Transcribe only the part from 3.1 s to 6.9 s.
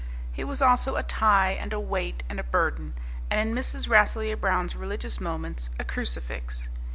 and in Mrs. Rasselyer Brown's religious moments a crucifix.